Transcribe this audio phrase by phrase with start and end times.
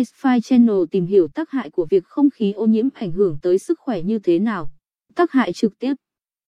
[0.00, 3.58] iSpy Channel tìm hiểu tác hại của việc không khí ô nhiễm ảnh hưởng tới
[3.58, 4.70] sức khỏe như thế nào.
[5.14, 5.94] Tác hại trực tiếp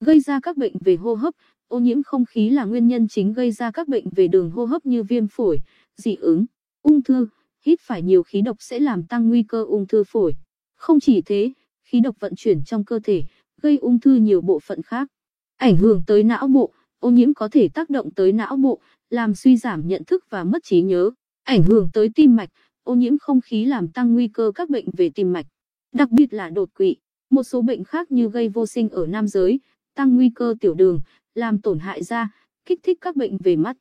[0.01, 1.35] gây ra các bệnh về hô hấp,
[1.69, 4.65] ô nhiễm không khí là nguyên nhân chính gây ra các bệnh về đường hô
[4.65, 5.63] hấp như viêm phổi,
[5.97, 6.45] dị ứng,
[6.83, 7.27] ung thư,
[7.65, 10.35] hít phải nhiều khí độc sẽ làm tăng nguy cơ ung thư phổi.
[10.77, 11.53] Không chỉ thế,
[11.85, 13.25] khí độc vận chuyển trong cơ thể,
[13.63, 15.09] gây ung thư nhiều bộ phận khác.
[15.57, 19.35] Ảnh hưởng tới não bộ, ô nhiễm có thể tác động tới não bộ, làm
[19.35, 21.11] suy giảm nhận thức và mất trí nhớ.
[21.45, 22.49] Ảnh hưởng tới tim mạch,
[22.85, 25.47] ô nhiễm không khí làm tăng nguy cơ các bệnh về tim mạch,
[25.93, 26.97] đặc biệt là đột quỵ.
[27.31, 29.61] Một số bệnh khác như gây vô sinh ở nam giới,
[29.95, 31.01] tăng nguy cơ tiểu đường,
[31.35, 32.29] làm tổn hại da,
[32.65, 33.77] kích thích các bệnh về mắt.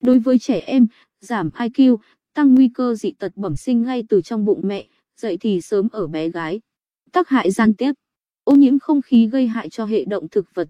[0.00, 0.86] Đối với trẻ em,
[1.20, 1.96] giảm IQ,
[2.34, 5.88] tăng nguy cơ dị tật bẩm sinh ngay từ trong bụng mẹ, dậy thì sớm
[5.92, 6.60] ở bé gái.
[7.12, 7.92] Tác hại gian tiếp,
[8.44, 10.68] ô nhiễm không khí gây hại cho hệ động thực vật.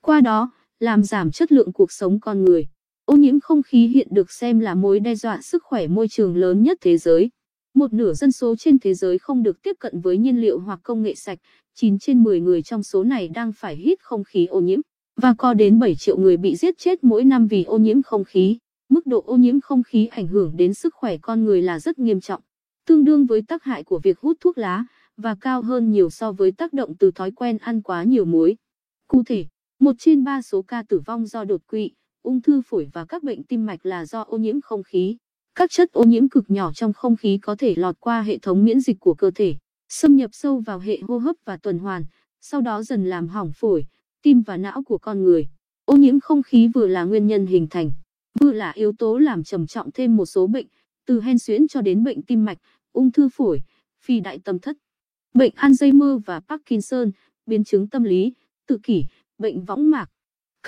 [0.00, 0.50] Qua đó,
[0.80, 2.68] làm giảm chất lượng cuộc sống con người.
[3.08, 6.36] Ô nhiễm không khí hiện được xem là mối đe dọa sức khỏe môi trường
[6.36, 7.30] lớn nhất thế giới.
[7.74, 10.80] Một nửa dân số trên thế giới không được tiếp cận với nhiên liệu hoặc
[10.82, 11.38] công nghệ sạch,
[11.74, 14.80] 9 trên 10 người trong số này đang phải hít không khí ô nhiễm,
[15.16, 18.24] và có đến 7 triệu người bị giết chết mỗi năm vì ô nhiễm không
[18.24, 18.58] khí.
[18.88, 21.98] Mức độ ô nhiễm không khí ảnh hưởng đến sức khỏe con người là rất
[21.98, 22.42] nghiêm trọng,
[22.86, 24.84] tương đương với tác hại của việc hút thuốc lá,
[25.16, 28.56] và cao hơn nhiều so với tác động từ thói quen ăn quá nhiều muối.
[29.06, 29.46] Cụ thể,
[29.80, 31.90] một trên ba số ca tử vong do đột quỵ,
[32.22, 35.16] ung thư phổi và các bệnh tim mạch là do ô nhiễm không khí.
[35.54, 38.64] Các chất ô nhiễm cực nhỏ trong không khí có thể lọt qua hệ thống
[38.64, 39.56] miễn dịch của cơ thể,
[39.88, 42.04] xâm nhập sâu vào hệ hô hấp và tuần hoàn,
[42.40, 43.86] sau đó dần làm hỏng phổi,
[44.22, 45.48] tim và não của con người.
[45.84, 47.90] Ô nhiễm không khí vừa là nguyên nhân hình thành,
[48.40, 50.66] vừa là yếu tố làm trầm trọng thêm một số bệnh,
[51.06, 52.58] từ hen suyễn cho đến bệnh tim mạch,
[52.92, 53.62] ung thư phổi,
[54.04, 54.76] phi đại tâm thất,
[55.34, 57.10] bệnh Alzheimer và Parkinson,
[57.46, 58.32] biến chứng tâm lý,
[58.66, 59.04] tự kỷ,
[59.38, 60.10] bệnh võng mạc.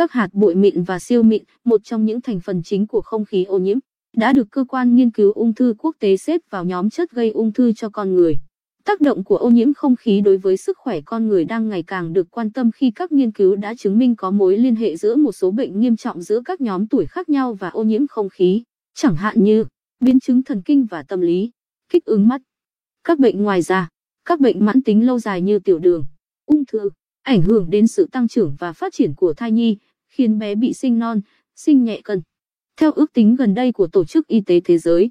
[0.01, 3.25] Các hạt bụi mịn và siêu mịn, một trong những thành phần chính của không
[3.25, 3.79] khí ô nhiễm,
[4.17, 7.31] đã được cơ quan nghiên cứu ung thư quốc tế xếp vào nhóm chất gây
[7.31, 8.39] ung thư cho con người.
[8.85, 11.83] Tác động của ô nhiễm không khí đối với sức khỏe con người đang ngày
[11.83, 14.97] càng được quan tâm khi các nghiên cứu đã chứng minh có mối liên hệ
[14.97, 18.07] giữa một số bệnh nghiêm trọng giữa các nhóm tuổi khác nhau và ô nhiễm
[18.07, 18.63] không khí,
[18.95, 19.65] chẳng hạn như
[20.01, 21.51] biến chứng thần kinh và tâm lý,
[21.89, 22.41] kích ứng mắt.
[23.05, 23.89] Các bệnh ngoài da,
[24.25, 26.05] các bệnh mãn tính lâu dài như tiểu đường,
[26.47, 26.91] ung thư,
[27.23, 29.77] ảnh hưởng đến sự tăng trưởng và phát triển của thai nhi,
[30.11, 31.21] khiến bé bị sinh non,
[31.57, 32.23] sinh nhẹ cân.
[32.77, 35.11] Theo ước tính gần đây của Tổ chức Y tế Thế giới,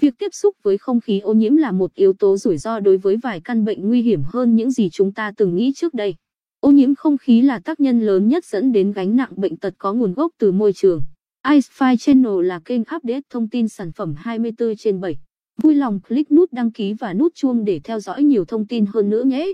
[0.00, 2.96] việc tiếp xúc với không khí ô nhiễm là một yếu tố rủi ro đối
[2.96, 6.14] với vài căn bệnh nguy hiểm hơn những gì chúng ta từng nghĩ trước đây.
[6.60, 9.74] Ô nhiễm không khí là tác nhân lớn nhất dẫn đến gánh nặng bệnh tật
[9.78, 11.02] có nguồn gốc từ môi trường.
[11.50, 15.18] iSpy Channel là kênh update thông tin sản phẩm 24 trên 7.
[15.62, 18.86] Vui lòng click nút đăng ký và nút chuông để theo dõi nhiều thông tin
[18.86, 19.46] hơn nữa nhé.